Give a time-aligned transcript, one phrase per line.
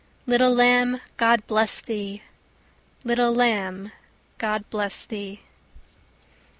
[0.25, 2.23] Little lamb, God bless thee!
[3.03, 3.91] Little lamb,
[4.39, 5.41] God bless thee!